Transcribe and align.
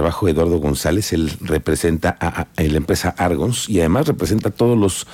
trabajo 0.00 0.24
de 0.24 0.32
Eduardo 0.32 0.58
González, 0.60 1.12
él 1.12 1.30
representa 1.42 2.16
a, 2.18 2.46
la 2.56 2.76
empresa 2.78 3.14
Argons 3.18 3.68
y 3.68 3.80
además 3.80 4.06
representa 4.06 4.48
a 4.48 4.52
todos 4.52 4.78
los, 4.78 5.06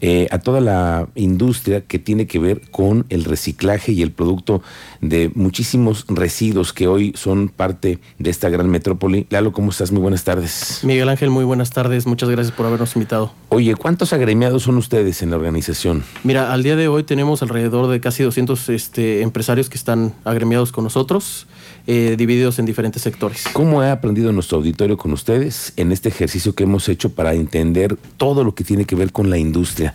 eh, 0.00 0.26
a 0.32 0.40
toda 0.40 0.60
la 0.60 1.06
industria 1.14 1.82
que 1.82 2.00
tiene 2.00 2.26
que 2.26 2.40
ver 2.40 2.60
con 2.72 3.06
el 3.08 3.22
reciclaje 3.22 3.92
y 3.92 4.02
el 4.02 4.10
producto 4.10 4.60
de 5.00 5.30
muchísimos 5.36 6.06
residuos 6.08 6.72
que 6.72 6.88
hoy 6.88 7.12
son 7.14 7.50
parte 7.50 8.00
de 8.18 8.30
esta 8.30 8.48
gran 8.48 8.68
metrópoli. 8.68 9.28
Lalo, 9.30 9.52
¿cómo 9.52 9.70
estás? 9.70 9.92
Muy 9.92 10.02
buenas 10.02 10.24
tardes. 10.24 10.80
Miguel 10.82 11.08
Ángel, 11.08 11.30
muy 11.30 11.44
buenas 11.44 11.70
tardes. 11.70 12.08
Muchas 12.08 12.28
gracias 12.28 12.52
por 12.52 12.66
habernos 12.66 12.96
invitado. 12.96 13.32
Oye, 13.48 13.76
¿cuántos 13.76 14.12
agremiados 14.12 14.64
son 14.64 14.76
ustedes 14.76 15.22
en 15.22 15.30
la 15.30 15.36
organización? 15.36 16.02
Mira, 16.24 16.52
al 16.52 16.64
día 16.64 16.74
de 16.74 16.88
hoy 16.88 17.04
tenemos 17.04 17.42
alrededor 17.42 17.86
de 17.86 18.00
casi 18.00 18.24
200 18.24 18.70
este, 18.70 19.22
empresarios 19.22 19.70
que 19.70 19.76
están 19.76 20.14
agremiados 20.24 20.72
con 20.72 20.82
nosotros. 20.82 21.46
Eh, 21.88 22.14
divididos 22.16 22.60
en 22.60 22.64
diferentes 22.64 23.02
sectores. 23.02 23.44
¿Cómo 23.52 23.80
ha 23.80 23.90
aprendido 23.90 24.31
nuestro 24.34 24.58
auditorio 24.58 24.96
con 24.96 25.12
ustedes 25.12 25.72
en 25.76 25.92
este 25.92 26.08
ejercicio 26.08 26.54
que 26.54 26.64
hemos 26.64 26.88
hecho 26.88 27.10
para 27.10 27.34
entender 27.34 27.96
todo 28.16 28.44
lo 28.44 28.54
que 28.54 28.64
tiene 28.64 28.84
que 28.84 28.96
ver 28.96 29.12
con 29.12 29.30
la 29.30 29.38
industria? 29.38 29.94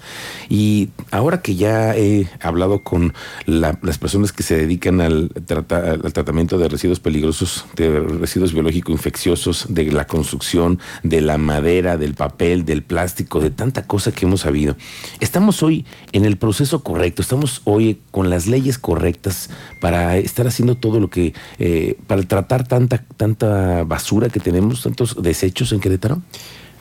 Y 0.50 0.90
ahora 1.12 1.42
que 1.42 1.56
ya 1.56 1.96
he 1.96 2.28
hablado 2.42 2.84
con 2.84 3.14
las 3.46 3.98
personas 3.98 4.32
que 4.32 4.44
se 4.44 4.56
dedican 4.56 5.02
al, 5.02 5.32
al 5.70 6.14
tratamiento 6.14 6.58
de 6.58 6.70
residuos 6.70 7.00
peligrosos, 7.00 7.66
de 7.76 8.00
residuos 8.00 8.54
biológicos 8.54 8.94
infecciosos, 8.94 9.66
de 9.70 9.92
la 9.92 10.08
construcción, 10.08 10.80
de 11.04 11.22
la 11.22 11.38
madera, 11.38 11.98
del 11.98 12.14
papel, 12.14 12.66
del 12.66 12.84
plástico, 12.84 13.40
de 13.40 13.50
tanta 13.50 13.86
cosa 13.86 14.12
que 14.12 14.26
hemos 14.26 14.42
sabido, 14.42 14.76
estamos 15.20 15.64
hoy 15.64 15.86
en 16.12 16.26
el 16.26 16.38
proceso 16.38 16.84
correcto, 16.84 17.22
estamos 17.22 17.62
hoy 17.64 18.00
con 18.12 18.30
las 18.30 18.48
leyes 18.48 18.78
correctas 18.78 19.50
para 19.82 20.18
estar 20.18 20.48
haciendo 20.48 20.76
todo 20.76 21.00
lo 21.00 21.10
que... 21.10 21.34
Eh, 21.60 21.98
para 22.08 22.24
tratar 22.24 22.68
tanta, 22.68 23.04
tanta 23.18 23.84
basura 23.84 24.27
que 24.30 24.40
tenemos, 24.40 24.84
tantos 24.84 25.22
desechos 25.22 25.72
en 25.72 25.80
Querétaro? 25.80 26.22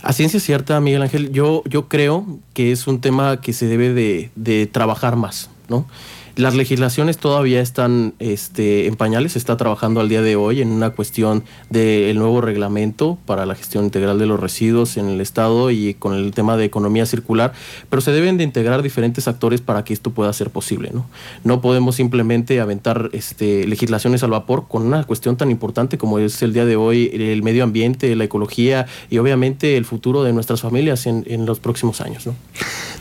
A 0.03 0.13
ciencia 0.13 0.39
cierta, 0.39 0.81
Miguel 0.81 1.03
Ángel, 1.03 1.33
yo, 1.33 1.63
yo 1.67 1.89
creo 1.89 2.39
que 2.55 2.71
es 2.71 2.87
un 2.87 3.01
tema 3.01 3.41
que 3.41 3.53
se 3.53 3.67
debe 3.67 3.93
de, 3.93 4.31
de 4.37 4.67
trabajar 4.67 5.17
más, 5.17 5.51
¿no? 5.69 5.87
Las 6.37 6.55
legislaciones 6.55 7.17
todavía 7.17 7.63
están 7.63 8.13
este, 8.19 8.87
en 8.87 8.97
pañales, 8.97 9.33
se 9.33 9.39
está 9.39 9.57
trabajando 9.57 10.01
al 10.01 10.11
día 10.11 10.21
de 10.21 10.37
hoy 10.37 10.61
en 10.61 10.69
una 10.69 10.91
cuestión 10.91 11.45
del 11.71 12.19
nuevo 12.19 12.43
reglamento 12.43 13.17
para 13.25 13.47
la 13.47 13.55
gestión 13.55 13.85
integral 13.85 14.19
de 14.19 14.27
los 14.27 14.39
residuos 14.39 14.99
en 14.99 15.09
el 15.09 15.23
Estado 15.23 15.71
y 15.71 15.95
con 15.95 16.13
el 16.13 16.33
tema 16.33 16.59
de 16.59 16.67
economía 16.67 17.07
circular, 17.07 17.55
pero 17.89 18.03
se 18.03 18.13
deben 18.13 18.37
de 18.37 18.45
integrar 18.45 18.83
diferentes 18.83 19.29
actores 19.29 19.63
para 19.63 19.83
que 19.83 19.95
esto 19.95 20.11
pueda 20.11 20.31
ser 20.35 20.51
posible. 20.51 20.91
No, 20.93 21.07
no 21.43 21.63
podemos 21.63 21.95
simplemente 21.95 22.61
aventar 22.61 23.09
este, 23.15 23.67
legislaciones 23.67 24.23
al 24.23 24.33
vapor 24.33 24.69
con 24.69 24.83
una 24.83 25.05
cuestión 25.05 25.39
tan 25.39 25.51
importante 25.51 25.97
como 25.97 26.19
es 26.19 26.43
el 26.43 26.53
día 26.53 26.67
de 26.67 26.77
hoy 26.77 27.11
el 27.15 27.43
medio 27.43 27.65
ambiente, 27.65 28.15
la 28.15 28.25
ecología 28.25 28.85
y 29.09 29.17
obviamente 29.17 29.79
el 29.79 29.87
futuro 29.87 30.23
de 30.23 30.35
nuestras 30.35 30.61
familias 30.61 31.07
en, 31.07 31.25
en 31.29 31.47
los 31.47 31.61
próximos 31.61 32.03
años. 32.03 32.27
¿no? 32.27 32.35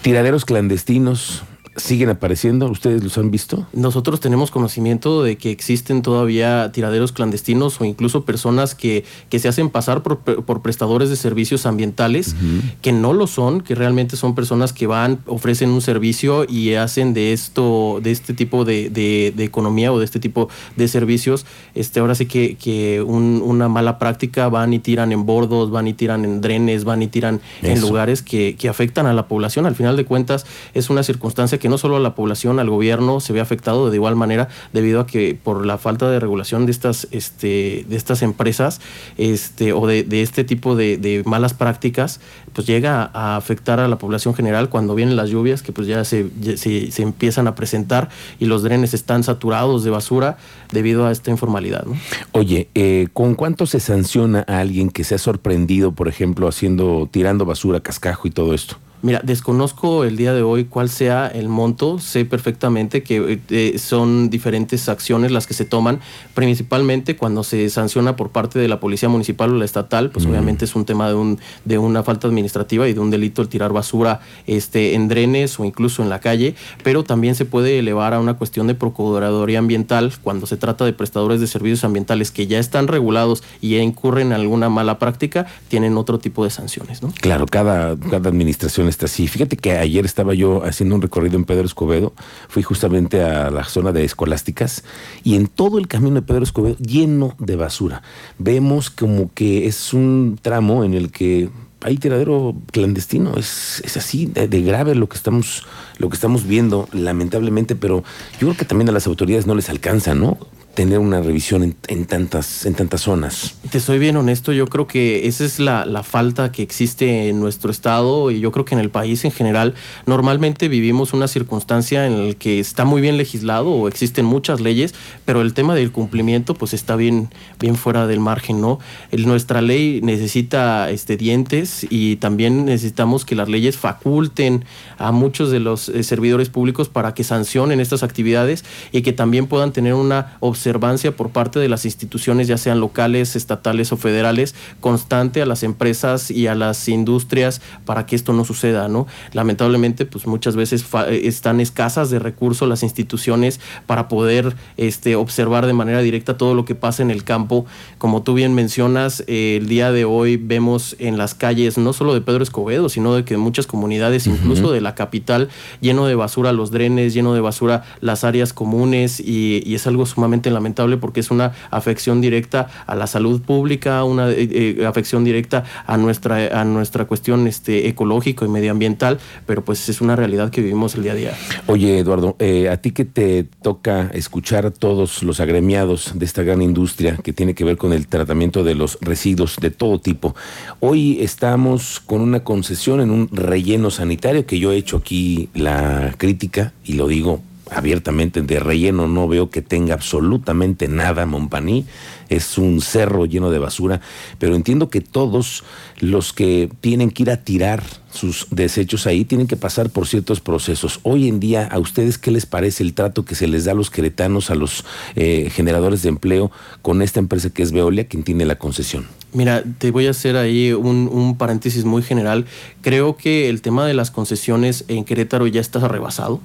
Tiraderos 0.04 0.46
clandestinos, 0.46 1.44
siguen 1.76 2.10
apareciendo? 2.10 2.68
¿Ustedes 2.70 3.04
los 3.04 3.18
han 3.18 3.32
visto? 3.32 3.68
Nosotros 3.74 4.20
tenemos 4.20 4.52
conocimiento 4.52 5.24
de 5.24 5.38
que 5.38 5.52
existen 5.52 6.02
todavía 6.02 6.72
tiraderos 6.72 7.12
clandestinos 7.12 7.80
o 7.82 7.86
incluso 7.86 8.24
personas 8.24 8.76
que, 8.76 9.04
que 9.30 9.40
se 9.40 9.48
hacen 9.48 9.70
pasar 9.70 10.02
por, 10.02 10.20
por, 10.20 10.62
prestadores 10.62 11.10
de 11.10 11.16
servicios 11.16 11.66
ambientales, 11.66 12.36
que 12.82 12.92
no 12.92 13.14
lo 13.14 13.28
son, 13.28 13.62
que 13.62 13.76
realmente 13.76 14.16
son 14.16 14.36
personas 14.36 14.74
que 14.74 14.88
van, 14.88 15.20
ofrecen 15.26 15.70
un 15.70 15.82
servicio 15.82 16.46
y 16.48 16.74
hacen 16.76 17.14
de 17.14 17.34
esto, 17.34 18.00
de 18.02 18.12
este 18.12 18.34
tipo 18.34 18.66
de, 18.66 18.90
de, 18.90 19.44
economía 19.44 19.92
o 19.92 20.00
de 20.00 20.06
este 20.06 20.20
tipo 20.20 20.50
de 20.76 20.88
servicios, 20.88 21.46
este, 21.76 22.00
ahora 22.00 22.16
sí 22.16 22.26
que, 22.26 22.56
que 22.56 23.02
una 23.02 23.68
mala 23.68 24.00
práctica, 24.00 24.50
van 24.50 24.74
y 24.74 24.80
tiran 24.80 25.12
en 25.12 25.26
bordos, 25.26 25.72
van 25.72 25.88
y 25.88 25.94
tiran 25.94 26.26
en 26.26 26.42
drenes, 26.42 26.84
van 26.84 27.02
y 27.02 27.08
tiran 27.08 27.42
en 27.62 27.82
lugares 27.82 28.22
que, 28.22 28.56
que 28.58 28.70
afectan 28.70 29.06
a 29.06 29.14
la 29.14 29.28
población. 29.28 29.66
Al 29.66 29.76
final 29.76 29.98
de 29.98 30.06
cuentas, 30.06 30.46
es 30.74 30.90
una 30.90 31.04
circunstancia 31.04 31.60
que 31.60 31.65
que 31.66 31.70
no 31.70 31.80
solo 31.80 31.96
a 31.96 32.00
la 32.00 32.14
población, 32.14 32.60
al 32.60 32.70
gobierno 32.70 33.20
se 33.20 33.34
ve 33.34 33.42
afectado 33.42 33.90
de 33.90 33.96
igual 33.96 34.16
manera 34.16 34.50
debido 34.72 35.00
a 35.00 35.08
que 35.08 35.36
por 35.36 35.66
la 35.66 35.80
falta 35.80 36.08
de 36.12 36.20
regulación 36.20 36.68
de 36.68 36.72
estas, 36.72 37.08
este, 37.10 37.88
de 37.90 37.96
estas 37.96 38.22
empresas 38.22 38.82
este, 39.18 39.74
o 39.74 39.88
de, 39.88 40.06
este 40.22 40.44
tipo 40.44 40.76
de, 40.76 41.24
malas 41.26 41.56
prácticas, 41.56 42.20
pues 42.54 42.68
llega 42.68 43.10
a 43.16 43.36
afectar 43.36 43.80
a 43.80 43.88
la 43.88 43.98
población 43.98 44.36
general 44.36 44.70
cuando 44.70 44.94
vienen 44.94 45.16
las 45.16 45.32
lluvias 45.32 45.64
que 45.64 45.72
pues 45.72 45.88
ya 45.88 46.04
se, 46.06 46.30
se, 46.56 47.02
empiezan 47.02 47.48
a 47.48 47.56
presentar 47.56 48.10
y 48.40 48.46
los 48.46 48.62
drenes 48.62 48.94
están 48.94 49.24
saturados 49.24 49.84
de 49.84 49.90
basura 49.90 50.38
debido 50.72 51.08
a 51.08 51.12
esta 51.12 51.32
informalidad. 51.32 51.84
Oye, 52.32 52.70
eh, 52.76 53.08
¿con 53.12 53.34
cuánto 53.34 53.66
se 53.66 53.80
sanciona 53.80 54.46
a 54.48 54.60
alguien 54.60 54.92
que 54.92 55.04
se 55.04 55.16
ha 55.16 55.18
sorprendido, 55.18 55.94
por 55.94 56.10
ejemplo, 56.10 56.48
haciendo, 56.48 57.10
tirando 57.10 57.44
basura, 57.44 57.80
cascajo 57.80 58.28
y 58.28 58.30
todo 58.30 58.54
esto? 58.54 58.78
Mira, 59.06 59.22
desconozco 59.24 60.04
el 60.04 60.18
día 60.18 60.34
de 60.34 60.42
hoy 60.42 60.66
cuál 60.66 60.90
sea 60.90 61.28
el 61.28 61.48
monto. 61.48 62.00
Sé 62.00 62.26
perfectamente 62.26 63.04
que 63.04 63.40
eh, 63.52 63.78
son 63.78 64.32
diferentes 64.32 64.90
acciones 64.90 65.32
las 65.32 65.46
que 65.46 65.54
se 65.54 65.64
toman, 65.64 66.00
principalmente 66.34 67.16
cuando 67.16 67.44
se 67.44 67.70
sanciona 67.70 68.16
por 68.16 68.32
parte 68.32 68.58
de 68.58 68.68
la 68.68 68.80
policía 68.80 69.08
municipal 69.08 69.52
o 69.52 69.58
la 69.58 69.66
estatal, 69.66 70.10
pues 70.10 70.26
obviamente 70.26 70.66
es 70.66 70.76
un 70.76 70.86
tema 70.86 71.08
de, 71.08 71.14
un, 71.14 71.40
de 71.66 71.78
una 71.78 72.02
falta 72.02 72.26
administrativa 72.28 72.88
y 72.88 72.94
de 72.94 73.00
un 73.00 73.12
delito 73.12 73.44
el 73.44 73.48
tirar 73.48 73.74
basura 73.74 74.22
este, 74.48 74.96
en 74.96 75.08
drenes 75.08 75.60
o 75.60 75.66
incluso 75.66 76.02
en 76.02 76.10
la 76.10 76.20
calle, 76.20 76.56
pero 76.84 77.04
también 77.04 77.36
se 77.36 77.46
puede 77.46 77.78
elevar 77.78 78.16
a 78.16 78.20
una 78.20 78.34
cuestión 78.34 78.66
de 78.66 78.74
procuraduría 78.74 79.60
ambiental 79.60 80.14
cuando 80.24 80.48
se 80.48 80.58
trata 80.58 80.84
de 80.84 80.94
prestadores 80.94 81.40
de 81.40 81.46
servicios 81.46 81.84
ambientales 81.84 82.32
que 82.32 82.48
ya 82.48 82.58
están 82.58 82.88
regulados 82.88 83.44
y 83.62 83.78
incurren 83.78 84.28
en 84.30 84.34
alguna 84.34 84.70
mala 84.70 84.98
práctica, 84.98 85.46
tienen 85.68 85.96
otro 85.96 86.18
tipo 86.18 86.44
de 86.44 86.50
sanciones. 86.50 87.04
¿no? 87.04 87.14
Claro, 87.22 87.46
cada, 87.46 87.96
cada 87.98 88.30
administración 88.30 88.95
así. 89.04 89.28
Fíjate 89.28 89.58
que 89.58 89.74
ayer 89.74 90.06
estaba 90.06 90.34
yo 90.34 90.64
haciendo 90.64 90.96
un 90.96 91.02
recorrido 91.02 91.36
en 91.36 91.44
Pedro 91.44 91.66
Escobedo, 91.66 92.14
fui 92.48 92.64
justamente 92.64 93.22
a 93.22 93.52
la 93.52 93.66
zona 93.66 93.92
de 93.92 94.06
escolásticas 94.06 94.86
y 95.24 95.36
en 95.36 95.48
todo 95.48 95.78
el 95.78 95.90
camino 95.90 96.16
de 96.16 96.22
Pedro 96.22 96.44
Escobedo 96.44 96.78
lleno 96.78 97.36
de 97.40 97.58
basura. 97.58 98.02
Vemos 98.40 98.90
como 98.90 99.34
que 99.34 99.68
es 99.68 99.94
un 99.94 100.40
tramo 100.42 100.86
en 100.86 100.94
el 100.94 101.12
que 101.12 101.50
hay 101.82 101.98
tiradero 101.98 102.56
clandestino, 102.72 103.36
es, 103.36 103.82
es 103.86 103.98
así 103.98 104.26
de, 104.26 104.48
de, 104.48 104.62
grave 104.62 104.96
lo 104.96 105.08
que 105.08 105.18
estamos 105.18 105.64
lo 106.00 106.10
que 106.10 106.16
estamos 106.16 106.48
viendo, 106.48 106.88
lamentablemente, 106.94 107.76
pero 107.76 108.04
yo 108.40 108.48
creo 108.48 108.58
que 108.58 108.66
también 108.66 108.90
a 108.90 108.92
las 108.92 109.06
autoridades 109.06 109.46
no 109.46 109.54
les 109.54 109.70
alcanza, 109.70 110.16
¿no? 110.16 110.38
Tener 110.76 111.00
una 111.00 111.22
revisión 111.22 111.76
en, 111.88 112.06
tantas, 112.06 112.66
en 112.66 112.76
tantas 112.76 113.02
zonas. 113.02 113.56
Te 113.72 113.80
soy 113.80 113.98
bien 113.98 114.18
honesto, 114.18 114.52
yo 114.52 114.68
creo 114.68 114.88
que 114.88 115.26
esa 115.26 115.46
es 115.46 115.58
la, 115.58 115.86
la, 115.86 116.04
falta 116.04 116.52
que 116.52 116.62
existe 116.62 117.30
en 117.30 117.40
nuestro 117.40 117.72
estado 117.72 118.30
y 118.30 118.42
yo 118.42 118.52
creo 118.52 118.66
que 118.66 118.76
en 118.76 118.82
el 118.82 118.90
país 118.90 119.24
en 119.24 119.32
general. 119.32 119.74
Normalmente 120.06 120.68
vivimos 120.68 121.14
una 121.14 121.30
circunstancia 121.30 122.06
en 122.06 122.28
la 122.28 122.34
que 122.34 122.60
está 122.60 122.84
muy 122.84 123.02
bien 123.02 123.18
legislado 123.18 123.70
o 123.70 123.88
existen 123.88 124.26
muchas 124.26 124.60
leyes, 124.60 124.94
pero 125.24 125.42
el 125.42 125.54
tema 125.54 125.76
del 125.76 125.92
cumplimiento 125.94 126.54
pues 126.56 126.74
está 126.74 126.98
bien, 126.98 127.30
bien 127.60 127.76
fuera 127.78 128.06
del 128.06 128.20
margen, 128.20 128.60
¿no? 128.60 128.80
El, 129.12 129.28
nuestra 129.28 129.62
ley 129.62 130.02
necesita 130.04 130.90
este, 130.92 131.16
dientes 131.16 131.88
y 131.90 132.18
también 132.18 132.66
necesitamos 132.66 133.24
que 133.24 133.36
las 133.36 133.48
leyes 133.48 133.78
faculten 133.78 134.66
a 134.98 135.14
muchos 135.14 135.52
de 135.52 135.62
los 135.62 135.88
eh, 135.88 136.04
servidores 136.04 136.50
públicos 136.50 136.90
para 136.90 137.14
que 137.14 137.24
sancionen 137.24 137.80
estas 137.80 138.04
actividades 138.04 138.66
y 138.92 139.04
que 139.04 139.14
también 139.14 139.48
puedan 139.48 139.72
tener 139.72 139.94
una 139.94 140.36
observación 140.42 140.65
observancia 140.66 141.16
por 141.16 141.30
parte 141.30 141.60
de 141.60 141.70
las 141.70 141.86
instituciones, 141.86 142.48
ya 142.48 142.58
sean 142.58 142.80
locales, 142.80 143.36
estatales 143.36 143.92
o 143.92 143.98
federales, 143.98 144.56
constante 144.80 145.44
a 145.44 145.46
las 145.46 145.62
empresas 145.62 146.32
y 146.32 146.48
a 146.48 146.56
las 146.56 146.90
industrias 146.90 147.62
para 147.86 148.08
que 148.08 148.16
esto 148.16 148.34
no 148.34 148.46
suceda, 148.46 148.88
¿no? 148.88 149.06
Lamentablemente, 149.34 150.08
pues 150.08 150.26
muchas 150.26 150.56
veces 150.56 150.84
están 151.12 151.60
escasas 151.60 152.10
de 152.10 152.18
recursos 152.18 152.68
las 152.68 152.82
instituciones 152.82 153.60
para 153.86 154.08
poder 154.08 154.56
este, 154.78 155.16
observar 155.16 155.68
de 155.68 155.74
manera 155.74 156.02
directa 156.02 156.36
todo 156.36 156.56
lo 156.56 156.66
que 156.66 156.74
pasa 156.74 157.04
en 157.04 157.12
el 157.12 157.24
campo. 157.24 157.68
Como 158.00 158.24
tú 158.24 158.34
bien 158.34 158.56
mencionas, 158.56 159.24
eh, 159.28 159.58
el 159.62 159.68
día 159.68 159.92
de 159.92 160.06
hoy 160.06 160.38
vemos 160.38 160.96
en 160.98 161.20
las 161.20 161.36
calles, 161.36 161.78
no 161.78 161.94
solo 161.94 162.16
de 162.16 162.22
Pedro 162.22 162.42
Escobedo, 162.42 162.90
sino 162.90 163.14
de 163.14 163.24
que 163.24 163.38
muchas 163.38 163.68
comunidades, 163.68 164.26
incluso 164.26 164.72
de 164.72 164.82
la 164.82 164.96
capital, 164.96 165.50
lleno 165.80 166.08
de 166.08 166.16
basura 166.16 166.54
los 166.54 166.72
drenes, 166.72 167.14
lleno 167.14 167.36
de 167.36 167.42
basura 167.42 167.84
las 168.02 168.24
áreas 168.24 168.52
comunes 168.52 169.20
y, 169.20 169.62
y 169.64 169.76
es 169.76 169.86
algo 169.86 170.08
sumamente 170.08 170.55
lamentable 170.56 170.98
porque 170.98 171.20
es 171.20 171.30
una 171.30 171.54
afección 171.70 172.22
directa 172.22 172.68
a 172.88 172.96
la 172.96 173.06
salud 173.06 173.42
pública, 173.42 174.04
una 174.04 174.32
eh, 174.32 174.78
eh, 174.80 174.86
afección 174.88 175.24
directa 175.24 175.64
a 175.86 175.98
nuestra, 175.98 176.60
a 176.60 176.66
nuestra 176.66 177.06
cuestión 177.06 177.46
este, 177.46 177.88
ecológico 177.88 178.46
y 178.46 178.48
medioambiental, 178.48 179.20
pero 179.46 179.64
pues 179.64 179.88
es 179.90 180.02
una 180.02 180.16
realidad 180.16 180.50
que 180.50 180.62
vivimos 180.62 180.96
el 180.96 181.04
día 181.04 181.12
a 181.12 181.16
día. 181.16 181.34
Oye, 181.68 182.00
Eduardo, 182.00 182.36
eh, 182.40 182.70
a 182.70 182.78
ti 182.78 182.92
que 182.92 183.06
te 183.06 183.44
toca 183.44 184.10
escuchar 184.14 184.66
a 184.66 184.72
todos 184.72 185.22
los 185.22 185.40
agremiados 185.40 186.14
de 186.16 186.26
esta 186.26 186.42
gran 186.42 186.62
industria 186.62 187.18
que 187.18 187.34
tiene 187.34 187.54
que 187.54 187.64
ver 187.64 187.78
con 187.78 187.94
el 187.94 188.08
tratamiento 188.08 188.64
de 188.64 188.76
los 188.76 188.98
residuos 189.02 189.58
de 189.62 189.70
todo 189.70 190.00
tipo, 190.00 190.36
hoy 190.80 191.20
estamos 191.22 192.00
con 192.00 192.22
una 192.22 192.44
concesión 192.44 193.02
en 193.02 193.12
un 193.12 193.30
relleno 193.32 193.92
sanitario 193.92 194.46
que 194.46 194.60
yo 194.60 194.72
he 194.72 194.78
hecho 194.78 194.98
aquí 194.98 195.50
la 195.54 196.14
crítica 196.18 196.74
y 196.84 196.94
lo 196.94 197.08
digo 197.08 197.42
abiertamente 197.72 198.42
de 198.42 198.60
relleno 198.60 199.08
no 199.08 199.28
veo 199.28 199.50
que 199.50 199.62
tenga 199.62 199.94
absolutamente 199.94 200.88
nada 200.88 201.26
Montpaní. 201.26 201.86
es 202.30 202.58
un 202.58 202.82
cerro 202.82 203.26
lleno 203.26 203.52
de 203.52 203.60
basura, 203.60 204.02
pero 204.40 204.56
entiendo 204.56 204.90
que 204.90 205.02
todos 205.02 205.64
los 206.00 206.34
que 206.34 206.70
tienen 206.82 207.12
que 207.12 207.24
ir 207.24 207.32
a 207.32 207.44
tirar 207.44 207.84
sus 208.12 208.48
desechos 208.50 209.08
ahí 209.08 209.26
tienen 209.26 209.48
que 209.48 209.58
pasar 209.58 209.90
por 209.90 210.08
ciertos 210.08 210.40
procesos. 210.40 211.00
Hoy 211.04 211.28
en 211.28 211.40
día, 211.40 211.68
¿a 211.68 211.80
ustedes 211.80 212.18
qué 212.18 212.32
les 212.32 212.46
parece 212.46 212.82
el 212.82 212.94
trato 212.94 213.26
que 213.26 213.36
se 213.36 213.48
les 213.48 213.66
da 213.66 213.74
a 213.74 213.76
los 213.76 213.90
queretanos, 213.90 214.50
a 214.50 214.56
los 214.56 214.86
eh, 215.16 215.50
generadores 215.52 216.02
de 216.02 216.10
empleo 216.10 216.52
con 216.82 217.02
esta 217.02 217.20
empresa 217.20 217.50
que 217.50 217.62
es 217.62 217.72
Veolia, 217.72 218.08
quien 218.08 218.24
tiene 218.24 218.46
la 218.46 218.56
concesión? 218.56 219.06
Mira, 219.34 219.64
te 219.78 219.92
voy 219.92 220.08
a 220.08 220.12
hacer 220.12 220.38
ahí 220.38 220.72
un, 220.72 221.10
un, 221.12 221.38
paréntesis 221.38 221.84
muy 221.84 222.02
general. 222.02 222.46
Creo 222.82 223.18
que 223.18 223.50
el 223.50 223.62
tema 223.62 223.86
de 223.86 223.94
las 223.94 224.10
concesiones 224.10 224.86
en 224.88 225.04
Querétaro 225.04 225.46
ya 225.48 225.60
está 225.60 225.86
rebasado 225.86 226.40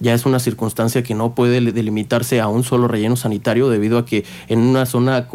ya 0.00 0.14
es 0.14 0.26
una 0.26 0.38
circunstancia 0.38 1.02
que 1.02 1.14
no 1.14 1.34
puede 1.34 1.60
delimitarse 1.60 2.40
a 2.40 2.48
un 2.48 2.64
solo 2.64 2.88
relleno 2.88 3.16
sanitario 3.16 3.68
debido 3.68 3.98
a 3.98 4.06
que 4.06 4.24
en 4.48 4.60
una 4.60 4.86
zona 4.86 5.28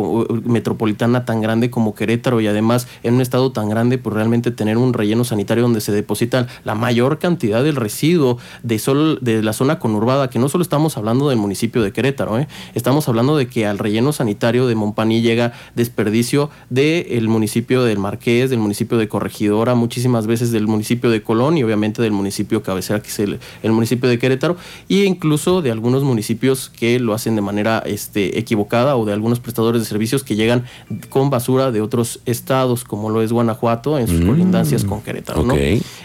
metropolitana 0.44 1.26
tan 1.26 1.42
grande 1.42 1.70
como 1.70 1.96
Querétaro 1.96 2.42
y 2.42 2.48
además 2.48 2.88
en 3.04 3.16
un 3.16 3.22
estado 3.22 3.52
tan 3.52 3.70
grande, 3.70 3.98
pues 3.98 4.14
realmente 4.16 4.52
tener 4.52 4.78
un 4.78 4.94
relleno 4.94 5.24
sanitario 5.24 5.64
donde 5.64 5.82
se 5.82 5.92
deposita 5.92 6.48
la 6.64 6.76
mayor 6.76 7.20
cantidad 7.20 7.64
del 7.64 7.76
residuo 7.76 8.38
de, 8.64 8.80
sol, 8.80 9.20
de 9.22 9.44
la 9.44 9.54
zona 9.54 9.80
conurbada, 9.80 10.30
que 10.30 10.40
no 10.40 10.50
solo 10.50 10.64
estamos 10.64 10.98
hablando 10.98 11.30
del 11.30 11.38
municipio 11.38 11.82
de 11.82 11.92
Querétaro, 11.92 12.40
¿eh? 12.40 12.48
estamos 12.74 13.08
hablando 13.08 13.38
de 13.38 13.48
que 13.48 13.68
al 13.68 13.78
relleno 13.78 14.12
sanitario 14.12 14.68
de 14.68 14.76
Montpaní 14.76 15.22
llega 15.22 15.54
desperdicio 15.76 16.50
del 16.70 17.28
municipio 17.28 17.84
del 17.84 18.00
Marqués, 18.00 18.50
del 18.50 18.60
municipio 18.60 18.98
de 18.98 19.08
Corregidora, 19.08 19.76
muchísimas 19.76 20.28
veces 20.28 20.52
del 20.52 20.68
municipio 20.68 21.10
de 21.10 21.22
Colón 21.22 21.58
y 21.58 21.64
obviamente 21.64 22.02
del 22.02 22.12
municipio 22.12 22.64
cabecera, 22.64 23.02
que 23.02 23.10
es 23.10 23.20
el 23.20 23.72
municipio 23.72 24.10
de 24.10 24.18
Querétaro 24.18 24.55
e 24.90 25.04
incluso 25.04 25.62
de 25.62 25.72
algunos 25.72 26.04
municipios 26.04 26.70
que 26.70 27.00
lo 27.00 27.14
hacen 27.14 27.36
de 27.36 27.42
manera 27.42 27.84
este, 27.86 28.40
equivocada 28.40 28.96
o 28.96 29.06
de 29.06 29.14
algunos 29.14 29.40
prestadores 29.40 29.82
de 29.82 29.88
servicios 29.88 30.24
que 30.24 30.36
llegan 30.36 30.66
con 31.10 31.30
basura 31.30 31.72
de 31.72 31.82
otros 31.82 32.20
estados, 32.26 32.84
como 32.84 33.10
lo 33.10 33.22
es 33.22 33.32
Guanajuato, 33.32 33.98
en 34.00 34.08
sus 34.08 34.22
mm. 34.22 34.28
colindancias 34.28 34.84
con 34.84 35.02
Querétaro. 35.02 35.44
¿no? 35.44 35.56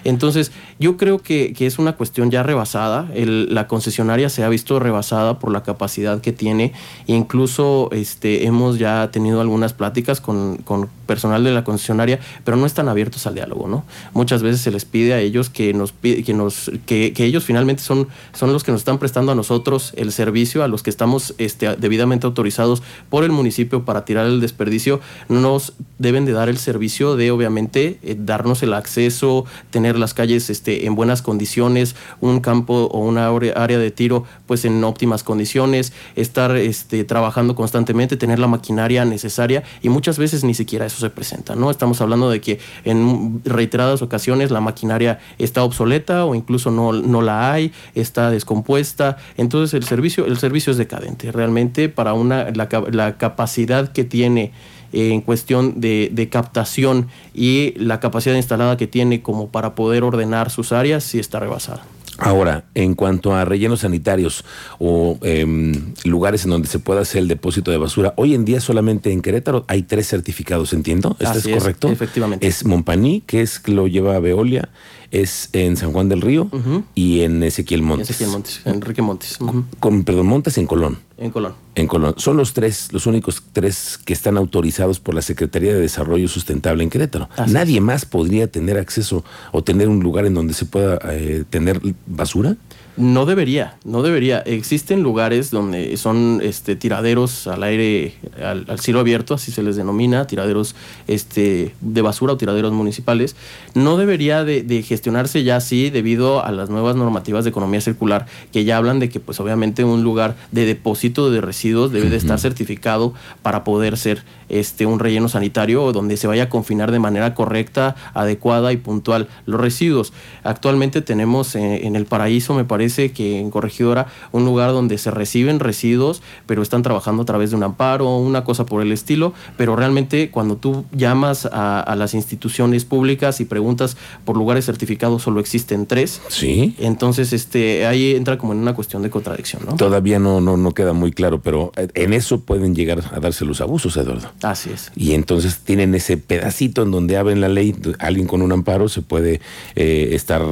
Entonces, 0.05 0.53
yo 0.79 0.97
creo 0.97 1.19
que, 1.19 1.55
es 1.61 1.79
una 1.79 1.93
cuestión 1.93 2.31
ya 2.31 2.43
rebasada. 2.43 3.09
la 3.15 3.69
concesionaria 3.69 4.29
se 4.29 4.45
ha 4.45 4.49
visto 4.49 4.79
rebasada 4.79 5.39
por 5.39 5.53
la 5.53 5.63
capacidad 5.63 6.21
que 6.21 6.33
tiene. 6.33 6.73
E 7.07 7.15
incluso 7.15 7.91
este, 7.93 8.47
hemos 8.47 8.79
ya 8.79 9.11
tenido 9.11 9.41
algunas 9.41 9.73
pláticas 9.73 10.21
con, 10.21 10.57
con 10.59 10.89
personal 11.11 11.43
de 11.43 11.51
la 11.51 11.65
concesionaria, 11.65 12.21
pero 12.45 12.57
no 12.57 12.67
están 12.67 12.89
abiertos 12.89 13.27
al 13.27 13.35
diálogo, 13.35 13.67
¿no? 13.67 13.83
Muchas 14.15 14.45
veces 14.45 14.61
se 14.61 14.71
les 14.71 14.85
pide 14.85 15.13
a 15.13 15.19
ellos 15.19 15.51
que 15.51 15.75
nos 15.75 15.91
que 15.91 16.35
nos 16.35 16.71
que, 16.87 17.13
que 17.13 17.25
ellos 17.25 17.43
finalmente 17.43 17.83
son 17.83 18.07
son 18.33 18.53
los 18.53 18.63
que 18.63 18.71
nos 18.71 18.83
están 18.83 18.99
prestando 18.99 19.33
a 19.33 19.35
nosotros 19.35 19.93
el 19.97 20.13
servicio, 20.13 20.63
a 20.63 20.69
los 20.69 20.85
que 20.85 20.91
estamos 20.91 21.35
este, 21.39 21.75
debidamente 21.75 22.27
autorizados 22.27 22.85
por 23.09 23.25
el 23.25 23.33
municipio 23.33 23.85
para 23.85 24.05
tirar 24.05 24.27
el 24.27 24.41
desperdicio, 24.41 25.01
nos 25.29 25.73
deben 25.99 26.27
de 26.27 26.33
dar 26.33 26.49
el 26.49 26.59
servicio 26.59 27.17
de, 27.17 27.33
obviamente, 27.33 27.99
eh, 28.03 28.15
darnos 28.17 28.63
el 28.63 28.73
acceso, 28.73 29.47
tener 29.71 29.99
las 29.99 30.15
calles 30.15 30.49
este, 30.49 30.87
en 30.87 30.95
buenas 30.95 31.23
condiciones, 31.23 31.97
un 32.21 32.39
campo 32.39 32.89
o 32.93 33.01
una 33.01 33.27
área 33.29 33.79
de 33.79 33.91
tiro 33.91 34.25
pues 34.47 34.65
en 34.65 34.85
óptimas 34.85 35.25
condiciones, 35.25 35.93
estar 36.15 36.57
este, 36.57 37.03
trabajando 37.03 37.57
constantemente, 37.57 38.17
tener 38.17 38.39
la 38.39 38.47
maquinaria 38.47 39.05
necesaria 39.05 39.65
y 39.83 39.89
muchas 39.89 40.19
veces 40.19 40.45
ni 40.45 40.55
siquiera 40.55 40.87
eso 40.87 41.00
se 41.01 41.11
presenta, 41.11 41.57
¿no? 41.57 41.71
Estamos 41.71 42.01
hablando 42.01 42.31
de 42.31 42.41
que 42.41 42.59
en 42.85 43.41
reiteradas 43.45 44.03
ocasiones 44.03 44.51
la 44.51 44.61
maquinaria 44.61 45.19
está 45.39 45.65
obsoleta 45.65 46.25
o 46.25 46.35
incluso 46.35 46.71
no, 46.71 46.93
no 46.93 47.23
la 47.23 47.53
hay, 47.53 47.73
está 47.95 48.31
descompuesta. 48.31 49.17
Entonces 49.37 49.75
el 49.75 49.85
servicio, 49.85 50.27
el 50.27 50.39
servicio 50.39 50.71
es 50.71 50.77
decadente. 50.77 51.33
Realmente 51.33 51.89
para 51.89 52.13
una, 52.15 52.51
la, 52.51 53.17
capacidad 53.19 53.93
que 53.93 54.05
tiene 54.05 54.53
eh, 54.93 55.11
en 55.13 55.21
cuestión 55.21 55.81
de, 55.81 56.11
de, 56.13 56.29
captación 56.29 57.09
y 57.35 57.73
la 57.77 58.01
capacidad 58.01 58.35
instalada 58.35 58.77
que 58.77 58.87
tiene 58.87 59.23
como 59.23 59.49
para 59.49 59.75
poder 59.75 60.05
ordenar 60.05 60.51
sus 60.51 60.73
áreas, 60.73 61.05
sí 61.05 61.19
está 61.19 61.41
rebasada. 61.41 61.83
Ahora, 62.21 62.65
en 62.75 62.95
cuanto 62.95 63.35
a 63.35 63.45
rellenos 63.45 63.81
sanitarios 63.81 64.45
o 64.79 65.19
em, 65.23 65.95
lugares 66.05 66.45
en 66.45 66.51
donde 66.51 66.69
se 66.69 66.79
pueda 66.79 67.01
hacer 67.01 67.23
el 67.23 67.29
depósito 67.29 67.71
de 67.71 67.79
basura, 67.79 68.15
hoy 68.17 68.35
en 68.35 68.45
día 68.45 68.61
solamente 68.61 69.11
en 69.11 69.23
Querétaro 69.23 69.65
hay 69.69 69.83
tres 69.83 70.09
certificados, 70.09 70.73
entiendo. 70.73 71.17
¿Esto 71.19 71.39
es 71.39 71.49
correcto? 71.49 71.89
efectivamente. 71.89 72.47
Es 72.47 72.65
Montpaní, 72.65 73.23
que 73.23 73.43
es 73.43 73.59
que 73.59 73.73
lo 73.73 73.87
lleva 73.87 74.19
Veolia, 74.21 74.69
es 75.11 75.49
en 75.53 75.77
San 75.77 75.93
Juan 75.93 76.09
del 76.09 76.21
Río 76.21 76.49
y 76.95 77.21
en 77.21 77.43
Ezequiel 77.43 77.83
Montes. 77.83 78.11
Ezequiel 78.11 78.31
Montes, 78.31 78.61
Enrique 78.65 79.03
Montes. 79.03 79.39
Con, 79.79 80.05
perdón, 80.05 80.27
Montes 80.27 80.59
en 80.59 80.67
Colón. 80.67 80.99
En 81.17 81.31
Colón. 81.31 81.55
En 81.75 81.87
Colón. 81.87 82.15
Son 82.17 82.37
los 82.37 82.53
tres, 82.53 82.93
los 82.93 83.07
únicos 83.07 83.43
tres 83.53 83.99
que 83.99 84.13
están 84.13 84.37
autorizados 84.37 85.01
por 85.01 85.15
la 85.15 85.23
Secretaría 85.23 85.75
de 85.75 85.81
Desarrollo 85.81 86.29
Sustentable 86.29 86.83
en 86.83 86.91
Querétaro. 86.91 87.29
Nadie 87.49 87.81
más 87.81 88.05
podría 88.05 88.47
tener 88.47 88.79
acceso 88.79 89.25
o 89.53 89.63
tener 89.63 89.89
un 89.89 90.01
lugar 90.01 90.27
en 90.27 90.35
donde 90.35 90.55
se 90.55 90.65
pueda 90.65 90.99
eh, 91.11 91.45
tener 91.51 91.81
basura. 92.07 92.57
No 93.01 93.25
debería, 93.25 93.79
no 93.83 94.03
debería. 94.03 94.41
Existen 94.41 95.03
lugares 95.03 95.51
donde 95.51 95.97
son 95.97 96.43
este, 96.43 96.77
tiraderos 96.77 97.47
al 97.47 97.63
aire, 97.63 98.13
al, 98.45 98.79
cielo 98.79 99.01
abierto, 99.01 99.33
así 99.33 99.51
se 99.51 99.63
les 99.63 99.77
denomina, 99.77 100.27
tiraderos 100.27 100.77
este, 101.09 101.75
de 101.81 102.03
basura 102.03 102.35
o 102.35 102.37
tiraderos 102.37 102.73
municipales. 102.73 103.37
No 103.73 103.97
debería 103.97 104.45
de, 104.45 104.85
gestionarse 104.87 105.45
ya 105.45 105.57
así 105.57 105.89
debido 105.89 106.45
a 106.45 106.53
las 106.53 106.69
nuevas 106.69 106.95
normativas 106.95 107.45
de 107.45 107.51
economía 107.51 107.81
circular 107.81 108.27
que 108.53 108.65
ya 108.65 108.77
hablan 108.77 109.01
de 109.01 109.09
que 109.09 109.19
pues 109.19 109.41
obviamente 109.41 109.83
un 109.83 110.05
lugar 110.05 110.37
de 110.53 110.67
depósito 110.67 111.31
de 111.31 111.41
residuos 111.41 111.93
debe 111.93 112.11
de 112.11 112.17
estar 112.19 112.39
certificado 112.39 113.15
para 113.41 113.65
poder 113.65 113.97
ser 113.97 114.25
este, 114.51 114.85
un 114.85 114.99
relleno 114.99 115.29
sanitario 115.31 115.93
donde 115.93 116.19
se 116.19 116.27
vaya 116.27 116.45
a 116.45 116.49
confinar 116.51 116.91
de 116.91 116.99
manera 116.99 117.35
correcta, 117.35 117.97
adecuada 118.13 118.73
y 118.73 118.77
puntual 118.77 119.29
los 119.47 119.59
residuos. 119.59 120.13
Actualmente 120.43 121.01
tenemos 121.01 121.55
eh, 121.55 121.87
en 121.87 121.97
el 121.97 122.05
paraíso, 122.05 122.53
me 122.55 122.65
parece, 122.65 122.90
que 123.13 123.39
en 123.39 123.51
Corregidora, 123.51 124.07
un 124.33 124.45
lugar 124.45 124.73
donde 124.73 124.99
se 124.99 125.11
reciben 125.11 125.61
residuos, 125.61 126.23
pero 126.47 126.63
están 126.63 126.83
trabajando 126.83 127.23
a 127.23 127.25
través 127.25 127.51
de 127.51 127.57
un 127.57 127.63
amparo, 127.63 128.17
una 128.17 128.45
cosa 128.45 128.67
por 128.67 128.83
el 128.83 128.93
estilo, 128.93 129.33
pero 129.57 129.77
realmente 129.77 130.31
cuando 130.31 130.57
tú 130.57 130.85
llamas 130.93 131.49
a, 131.51 131.95
las 131.97 132.15
instituciones 132.15 132.85
públicas 132.85 133.41
y 133.41 133.45
preguntas 133.45 133.97
por 134.25 134.37
lugares 134.37 134.65
certificados, 134.65 135.23
solo 135.23 135.41
existen 135.41 135.87
tres. 135.87 136.21
Sí. 136.29 136.75
Entonces, 136.79 137.33
este, 137.33 137.87
ahí 137.87 138.15
entra 138.15 138.39
como 138.39 138.53
en 138.53 138.61
una 138.61 138.75
cuestión 138.75 139.03
de 139.03 139.11
contradicción, 139.11 139.63
¿no? 139.67 139.77
Todavía 139.77 140.19
no, 140.19 140.41
no, 140.41 140.57
no 140.57 140.73
queda 140.73 140.93
muy 140.93 141.13
claro, 141.13 141.41
pero 141.41 141.73
eh, 141.77 141.89
en 141.95 142.13
eso 142.13 142.41
pueden 142.41 142.75
llegar 142.75 143.01
a 143.13 143.21
darse 143.21 143.45
los 143.45 143.61
abusos, 143.61 143.97
Eduardo. 143.97 144.31
Así 144.43 144.71
es. 144.71 144.93
Y 144.97 145.13
entonces 145.13 145.59
tienen 145.59 145.95
ese 145.95 146.17
pedacito 146.17 146.83
en 146.83 146.91
donde 146.91 147.17
abren 147.17 147.41
la 147.41 147.49
ley, 147.49 147.75
alguien 147.99 148.27
con 148.27 148.43
un 148.43 148.53
amparo 148.53 148.89
se 148.89 149.03
puede 149.03 149.41
eh, 149.75 150.11
estar 150.13 150.43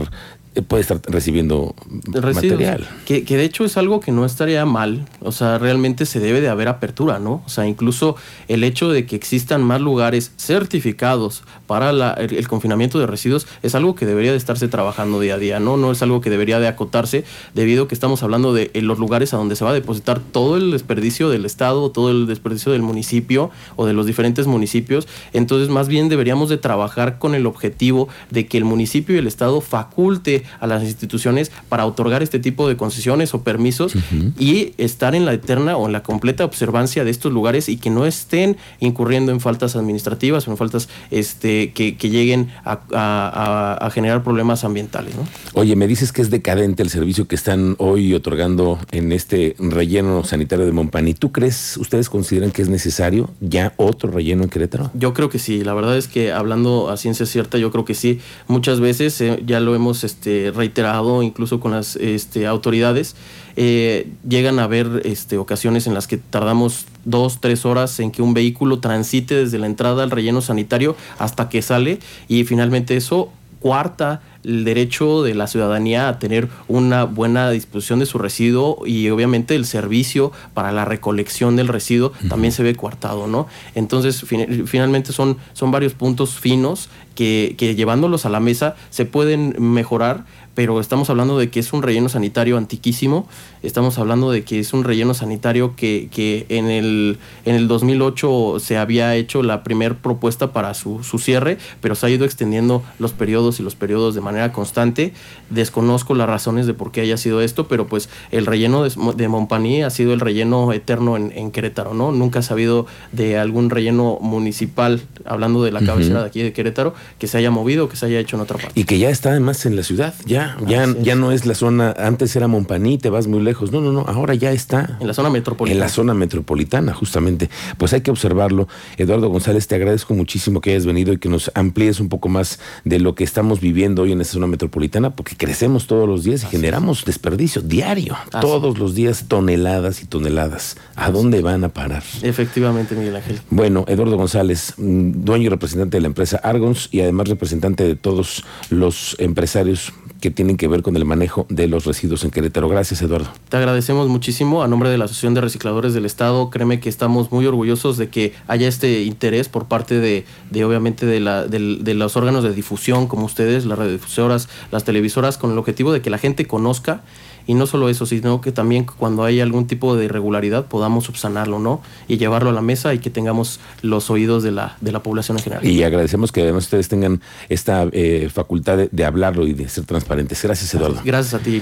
puede 0.62 0.82
estar 0.82 1.00
recibiendo 1.06 1.74
material. 2.06 2.88
Que, 3.06 3.24
que, 3.24 3.36
de 3.36 3.44
hecho 3.44 3.64
es 3.64 3.76
algo 3.76 4.00
que 4.00 4.12
no 4.12 4.24
estaría 4.24 4.64
mal, 4.64 5.06
o 5.20 5.32
sea, 5.32 5.58
realmente 5.58 6.06
se 6.06 6.20
debe 6.20 6.40
de 6.40 6.48
haber 6.48 6.68
apertura, 6.68 7.18
¿no? 7.18 7.42
O 7.44 7.48
sea, 7.48 7.66
incluso 7.66 8.16
el 8.48 8.64
hecho 8.64 8.90
de 8.90 9.06
que 9.06 9.16
existan 9.16 9.62
más 9.62 9.80
lugares 9.80 10.32
certificados 10.36 11.42
para 11.66 11.90
el, 11.90 12.48
confinamiento 12.48 12.98
de 12.98 13.06
residuos 13.06 13.46
es 13.62 13.74
algo 13.74 13.94
que 13.94 14.06
debería 14.06 14.30
de 14.30 14.38
estarse 14.38 14.68
trabajando 14.68 15.20
día 15.20 15.34
a 15.34 15.38
día, 15.38 15.60
¿no? 15.60 15.76
No 15.76 15.92
es 15.92 16.02
algo 16.02 16.20
que 16.20 16.30
debería 16.30 16.58
de 16.60 16.66
acotarse 16.66 17.24
debido 17.54 17.84
a 17.84 17.88
que 17.88 17.94
estamos 17.94 18.22
hablando 18.22 18.54
de 18.54 18.70
los 18.74 18.98
lugares 18.98 19.34
a 19.34 19.36
donde 19.36 19.56
se 19.56 19.64
va 19.64 19.70
a 19.70 19.74
depositar 19.74 20.20
todo 20.20 20.56
el 20.56 20.70
desperdicio 20.70 21.28
del 21.28 21.44
Estado, 21.44 21.90
todo 21.90 22.10
el 22.10 22.26
desperdicio 22.26 22.72
del 22.72 22.82
municipio 22.82 23.50
o 23.76 23.86
de 23.86 23.92
los 23.92 24.06
diferentes 24.06 24.46
municipios. 24.46 25.06
Entonces, 25.32 25.68
más 25.68 25.88
bien 25.88 26.08
deberíamos 26.08 26.48
de 26.48 26.58
trabajar 26.58 27.18
con 27.18 27.34
el 27.34 27.46
objetivo 27.46 28.08
de 28.30 28.46
que 28.46 28.58
el 28.58 28.64
municipio 28.64 29.14
y 29.14 29.18
el 29.18 29.26
Estado 29.26 29.60
faculte 29.60 30.44
a 30.60 30.66
las 30.66 30.82
instituciones 30.82 31.50
para 31.68 31.86
otorgar 31.86 32.22
este 32.22 32.38
tipo 32.38 32.68
de 32.68 32.76
concesiones 32.76 33.34
o 33.34 33.42
permisos 33.42 33.94
y 34.38 34.72
estar 34.78 35.14
en 35.14 35.24
la 35.24 35.32
eterna 35.32 35.76
o 35.76 35.86
en 35.86 35.92
la 35.92 36.02
completa 36.02 36.44
observancia 36.44 37.04
de 37.04 37.10
estos 37.10 37.32
lugares 37.32 37.68
y 37.68 37.76
que 37.76 37.90
no 37.90 38.06
estén 38.06 38.56
incurriendo 38.80 39.32
en 39.32 39.40
faltas 39.40 39.76
administrativas 39.76 40.46
o 40.48 40.50
en 40.50 40.56
faltas 40.56 40.88
este, 41.10 41.72
que, 41.72 41.96
lleguen 42.08 42.48
a, 42.64 43.90
generar 43.92 44.22
problemas 44.22 44.64
ambientales. 44.64 45.14
Oye, 45.54 45.76
me 45.76 45.86
dices 45.86 46.12
que 46.12 46.22
es 46.22 46.30
decadente 46.30 46.82
el 46.82 46.90
servicio 46.90 47.26
que 47.26 47.34
están 47.34 47.74
hoy 47.78 48.14
otorgando 48.14 48.78
en 48.90 49.12
este 49.12 49.56
relleno 49.58 50.24
sanitario 50.24 50.66
de 50.66 50.72
Montpaní. 50.72 51.14
¿Tú 51.14 51.32
crees, 51.32 51.76
ustedes 51.76 52.08
consideran 52.08 52.50
que 52.50 52.62
es 52.62 52.68
necesario 52.68 53.30
ya 53.40 53.72
otro 53.76 54.10
relleno 54.10 54.44
en 54.44 54.50
Querétaro? 54.50 54.90
Yo 54.94 55.14
creo 55.14 55.28
que 55.28 55.38
sí, 55.38 55.64
la 55.64 55.74
verdad 55.74 55.96
es 55.96 56.08
que 56.08 56.32
hablando 56.32 56.90
a 56.90 56.96
ciencia 56.96 57.26
cierta, 57.26 57.58
yo 57.58 57.70
creo 57.70 57.84
que 57.84 57.94
sí. 57.94 58.20
Muchas 58.46 58.80
veces 58.80 59.20
eh, 59.20 59.42
ya 59.46 59.60
lo 59.60 59.74
hemos 59.74 60.04
este, 60.04 60.27
reiterado 60.54 61.22
incluso 61.22 61.60
con 61.60 61.72
las 61.72 61.96
este, 61.96 62.46
autoridades. 62.46 63.16
Eh, 63.56 64.08
llegan 64.28 64.58
a 64.58 64.64
haber 64.64 65.02
este, 65.04 65.36
ocasiones 65.36 65.86
en 65.86 65.94
las 65.94 66.06
que 66.06 66.16
tardamos 66.16 66.86
dos, 67.04 67.40
tres 67.40 67.64
horas 67.64 67.98
en 67.98 68.12
que 68.12 68.22
un 68.22 68.32
vehículo 68.32 68.78
transite 68.78 69.34
desde 69.34 69.58
la 69.58 69.66
entrada 69.66 70.04
al 70.04 70.10
relleno 70.10 70.40
sanitario 70.40 70.94
hasta 71.18 71.48
que 71.48 71.60
sale 71.60 71.98
y 72.28 72.44
finalmente 72.44 72.96
eso 72.96 73.32
cuarta 73.60 74.22
el 74.44 74.64
derecho 74.64 75.22
de 75.22 75.34
la 75.34 75.46
ciudadanía 75.46 76.08
a 76.08 76.18
tener 76.18 76.48
una 76.68 77.04
buena 77.04 77.50
disposición 77.50 77.98
de 77.98 78.06
su 78.06 78.18
residuo 78.18 78.82
y 78.86 79.08
obviamente 79.10 79.54
el 79.54 79.66
servicio 79.66 80.32
para 80.54 80.72
la 80.72 80.84
recolección 80.84 81.56
del 81.56 81.68
residuo 81.68 82.12
también 82.28 82.52
se 82.52 82.62
ve 82.62 82.74
coartado, 82.74 83.26
¿no? 83.26 83.46
Entonces, 83.74 84.24
finalmente 84.66 85.12
son, 85.12 85.36
son 85.52 85.70
varios 85.70 85.94
puntos 85.94 86.38
finos 86.38 86.88
que, 87.14 87.54
que 87.58 87.74
llevándolos 87.74 88.26
a 88.26 88.28
la 88.28 88.40
mesa 88.40 88.76
se 88.90 89.04
pueden 89.04 89.56
mejorar 89.58 90.24
pero 90.58 90.80
estamos 90.80 91.08
hablando 91.08 91.38
de 91.38 91.50
que 91.50 91.60
es 91.60 91.72
un 91.72 91.84
relleno 91.84 92.08
sanitario 92.08 92.58
antiquísimo, 92.58 93.28
estamos 93.62 93.96
hablando 93.96 94.32
de 94.32 94.42
que 94.42 94.58
es 94.58 94.72
un 94.72 94.82
relleno 94.82 95.14
sanitario 95.14 95.76
que, 95.76 96.08
que 96.10 96.46
en, 96.48 96.66
el, 96.66 97.18
en 97.44 97.54
el 97.54 97.68
2008 97.68 98.56
se 98.58 98.76
había 98.76 99.14
hecho 99.14 99.44
la 99.44 99.62
primera 99.62 99.94
propuesta 99.94 100.52
para 100.52 100.74
su, 100.74 101.04
su, 101.04 101.20
cierre, 101.20 101.58
pero 101.80 101.94
se 101.94 102.06
ha 102.06 102.10
ido 102.10 102.24
extendiendo 102.24 102.82
los 102.98 103.12
periodos 103.12 103.60
y 103.60 103.62
los 103.62 103.76
periodos 103.76 104.16
de 104.16 104.20
manera 104.28 104.52
constante. 104.52 105.12
Desconozco 105.50 106.14
las 106.14 106.28
razones 106.28 106.66
de 106.66 106.74
por 106.74 106.92
qué 106.92 107.00
haya 107.00 107.16
sido 107.16 107.40
esto, 107.40 107.68
pero 107.68 107.86
pues 107.86 108.08
el 108.30 108.46
relleno 108.46 108.84
de, 108.84 108.90
de 109.16 109.84
ha 109.84 109.90
sido 109.90 110.12
el 110.12 110.20
relleno 110.20 110.72
eterno 110.72 111.16
en, 111.16 111.32
en, 111.34 111.50
Querétaro, 111.50 111.94
¿no? 111.94 112.12
Nunca 112.12 112.40
ha 112.40 112.42
sabido 112.42 112.86
de 113.12 113.38
algún 113.38 113.70
relleno 113.70 114.18
municipal, 114.20 115.00
hablando 115.24 115.62
de 115.62 115.72
la 115.72 115.80
cabecera 115.80 116.20
de 116.20 116.26
aquí 116.26 116.42
de 116.42 116.52
Querétaro, 116.52 116.94
que 117.18 117.26
se 117.26 117.38
haya 117.38 117.50
movido, 117.50 117.88
que 117.88 117.96
se 117.96 118.06
haya 118.06 118.18
hecho 118.18 118.36
en 118.36 118.42
otra 118.42 118.58
parte. 118.58 118.78
Y 118.78 118.84
que 118.84 118.98
ya 118.98 119.10
está 119.10 119.30
además 119.30 119.64
en 119.66 119.76
la 119.76 119.82
ciudad, 119.82 120.14
ya 120.26 120.56
ya, 120.66 120.86
ya, 121.00 121.14
no 121.14 121.32
es 121.32 121.46
la 121.46 121.54
zona, 121.54 121.94
antes 121.98 122.34
era 122.36 122.48
Montpaní, 122.48 122.98
te 122.98 123.10
vas 123.10 123.26
muy 123.26 123.40
lejos. 123.40 123.72
No, 123.72 123.80
no, 123.80 123.92
no, 123.92 124.00
ahora 124.00 124.34
ya 124.34 124.52
está. 124.52 124.98
En 125.00 125.06
la 125.06 125.14
zona 125.14 125.30
metropolitana. 125.30 125.74
En 125.74 125.80
la 125.80 125.88
zona 125.88 126.14
metropolitana, 126.14 126.92
justamente. 126.94 127.50
Pues 127.76 127.92
hay 127.92 128.00
que 128.00 128.10
observarlo. 128.10 128.68
Eduardo 128.96 129.28
González, 129.28 129.66
te 129.66 129.74
agradezco 129.74 130.14
muchísimo 130.14 130.60
que 130.60 130.70
hayas 130.70 130.86
venido 130.86 131.12
y 131.12 131.18
que 131.18 131.28
nos 131.28 131.50
amplíes 131.54 132.00
un 132.00 132.08
poco 132.08 132.28
más 132.28 132.58
de 132.84 132.98
lo 132.98 133.14
que 133.14 133.24
estamos 133.24 133.60
viviendo 133.60 134.02
hoy 134.02 134.12
en 134.12 134.17
esta 134.20 134.34
zona 134.34 134.46
metropolitana, 134.46 135.10
porque 135.10 135.36
crecemos 135.36 135.86
todos 135.86 136.08
los 136.08 136.24
días 136.24 136.44
y 136.44 136.46
generamos 136.46 137.04
desperdicio 137.04 137.62
diario. 137.62 138.16
Todos 138.40 138.78
los 138.78 138.94
días 138.94 139.26
toneladas 139.28 140.02
y 140.02 140.06
toneladas. 140.06 140.76
¿A 140.96 141.10
dónde 141.10 141.42
van 141.42 141.64
a 141.64 141.68
parar? 141.68 142.02
Efectivamente, 142.22 142.94
Miguel 142.94 143.16
Ángel. 143.16 143.40
Bueno, 143.50 143.84
Eduardo 143.88 144.16
González, 144.16 144.74
mm, 144.76 145.24
dueño 145.24 145.46
y 145.46 145.48
representante 145.48 145.96
de 145.96 146.00
la 146.00 146.08
empresa 146.08 146.40
Argons 146.42 146.88
y 146.92 147.00
además 147.00 147.28
representante 147.28 147.84
de 147.84 147.96
todos 147.96 148.44
los 148.70 149.16
empresarios 149.18 149.92
que 150.20 150.30
tienen 150.30 150.56
que 150.56 150.68
ver 150.68 150.82
con 150.82 150.96
el 150.96 151.04
manejo 151.04 151.46
de 151.48 151.68
los 151.68 151.84
residuos 151.84 152.24
en 152.24 152.30
Querétaro. 152.30 152.68
Gracias, 152.68 153.02
Eduardo. 153.02 153.28
Te 153.48 153.56
agradecemos 153.56 154.08
muchísimo 154.08 154.62
a 154.62 154.68
nombre 154.68 154.90
de 154.90 154.98
la 154.98 155.04
Asociación 155.04 155.34
de 155.34 155.40
Recicladores 155.40 155.94
del 155.94 156.04
Estado. 156.04 156.50
Créeme 156.50 156.80
que 156.80 156.88
estamos 156.88 157.30
muy 157.30 157.46
orgullosos 157.46 157.96
de 157.98 158.08
que 158.08 158.34
haya 158.46 158.68
este 158.68 159.02
interés 159.02 159.48
por 159.48 159.66
parte 159.66 160.00
de, 160.00 160.24
de 160.50 160.64
obviamente, 160.64 161.06
de, 161.06 161.20
la, 161.20 161.46
de, 161.46 161.78
de, 161.80 161.94
los 161.94 162.16
órganos 162.16 162.42
de 162.42 162.52
difusión 162.52 163.06
como 163.06 163.26
ustedes, 163.26 163.64
las 163.64 163.78
radiodifusoras, 164.08 164.48
las 164.70 164.84
televisoras, 164.84 165.38
con 165.38 165.52
el 165.52 165.58
objetivo 165.58 165.92
de 165.92 166.00
que 166.00 166.10
la 166.10 166.18
gente 166.18 166.46
conozca 166.46 167.02
y 167.46 167.54
no 167.54 167.66
solo 167.66 167.88
eso, 167.88 168.04
sino 168.04 168.42
que 168.42 168.52
también 168.52 168.84
cuando 168.84 169.24
hay 169.24 169.40
algún 169.40 169.66
tipo 169.66 169.96
de 169.96 170.04
irregularidad 170.04 170.66
podamos 170.66 171.04
subsanarlo, 171.04 171.58
¿no? 171.58 171.80
Y 172.06 172.18
llevarlo 172.18 172.50
a 172.50 172.52
la 172.52 172.60
mesa 172.60 172.92
y 172.92 172.98
que 172.98 173.08
tengamos 173.08 173.58
los 173.80 174.10
oídos 174.10 174.42
de 174.42 174.50
la, 174.50 174.76
de 174.82 174.92
la 174.92 175.02
población 175.02 175.38
en 175.38 175.44
general. 175.44 175.64
Y 175.64 175.82
agradecemos 175.82 176.30
que 176.30 176.42
además 176.42 176.64
ustedes 176.64 176.88
tengan 176.88 177.22
esta 177.48 177.86
eh, 177.92 178.28
facultad 178.30 178.76
de, 178.76 178.88
de 178.92 179.04
hablarlo 179.06 179.46
y 179.46 179.54
de 179.54 179.66
ser 179.70 179.84
transparentes. 179.84 180.42
Gracias, 180.42 180.74
Eduardo. 180.74 181.00
Gracias 181.02 181.32
a 181.32 181.38
ti. 181.38 181.56